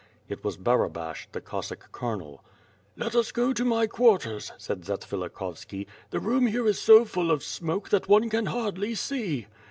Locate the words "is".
6.67-6.79